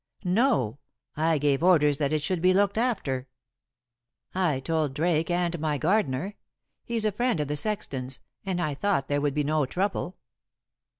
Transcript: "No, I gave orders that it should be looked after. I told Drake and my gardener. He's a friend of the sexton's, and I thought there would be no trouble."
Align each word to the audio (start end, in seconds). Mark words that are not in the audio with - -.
"No, 0.25 0.79
I 1.15 1.37
gave 1.37 1.61
orders 1.61 1.97
that 1.97 2.11
it 2.11 2.23
should 2.23 2.41
be 2.41 2.55
looked 2.55 2.79
after. 2.79 3.27
I 4.33 4.59
told 4.59 4.95
Drake 4.95 5.29
and 5.29 5.59
my 5.59 5.77
gardener. 5.77 6.33
He's 6.83 7.05
a 7.05 7.11
friend 7.11 7.39
of 7.39 7.47
the 7.47 7.55
sexton's, 7.55 8.19
and 8.43 8.59
I 8.59 8.73
thought 8.73 9.09
there 9.09 9.21
would 9.21 9.35
be 9.35 9.43
no 9.43 9.67
trouble." 9.67 10.17